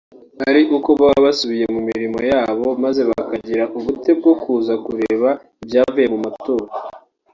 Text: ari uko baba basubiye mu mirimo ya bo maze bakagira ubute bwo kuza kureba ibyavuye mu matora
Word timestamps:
ari 0.47 0.61
uko 0.77 0.89
baba 0.99 1.19
basubiye 1.27 1.65
mu 1.73 1.79
mirimo 1.89 2.19
ya 2.29 2.41
bo 2.59 2.69
maze 2.83 3.01
bakagira 3.09 3.63
ubute 3.77 4.11
bwo 4.19 4.33
kuza 4.41 4.73
kureba 4.85 5.29
ibyavuye 5.63 6.07
mu 6.13 6.19
matora 6.25 6.67